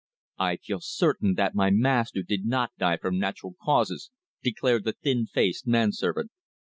[0.39, 4.09] "I feel certain that my master did not die from natural causes,"
[4.41, 6.31] declared the thin faced man servant.